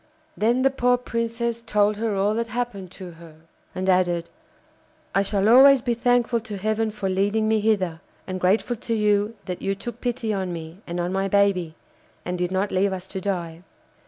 [0.35, 3.35] Then the poor Princess told her all that happened to her,
[3.75, 4.29] and added
[5.13, 9.35] 'I shall always be thankful to Heaven for leading me hither, and grateful to you
[9.45, 11.75] that you took pity on me and on my baby,
[12.25, 13.61] and did not leave us to die.